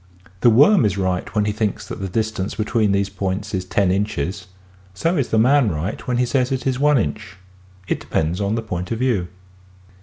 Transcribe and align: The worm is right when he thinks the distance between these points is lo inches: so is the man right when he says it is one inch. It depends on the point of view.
The 0.39 0.49
worm 0.49 0.83
is 0.83 0.97
right 0.97 1.35
when 1.35 1.45
he 1.45 1.51
thinks 1.51 1.87
the 1.87 2.09
distance 2.09 2.55
between 2.55 2.91
these 2.91 3.07
points 3.07 3.53
is 3.53 3.67
lo 3.77 3.83
inches: 3.83 4.47
so 4.95 5.15
is 5.15 5.27
the 5.27 5.37
man 5.37 5.69
right 5.69 6.07
when 6.07 6.17
he 6.17 6.25
says 6.25 6.51
it 6.51 6.65
is 6.65 6.79
one 6.79 6.97
inch. 6.97 7.37
It 7.87 7.99
depends 7.99 8.41
on 8.41 8.55
the 8.55 8.63
point 8.63 8.91
of 8.91 8.97
view. 8.97 9.27